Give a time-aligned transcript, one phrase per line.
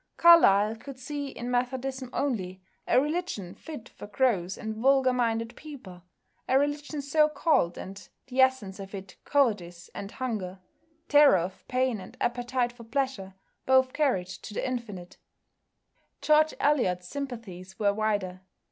[0.17, 6.01] Carlyle could see in Methodism only "a religion fit for gross and vulgar minded people,
[6.49, 10.57] a religion so called, and the essence of it cowardice and hunger,
[11.07, 13.35] terror of pain and appetite for pleasure
[13.67, 15.17] both carried to the infinite."
[16.19, 18.41] George Eliot's sympathies were wider.